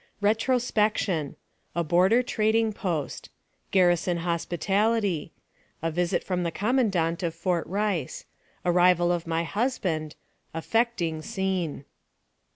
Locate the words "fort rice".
7.35-8.25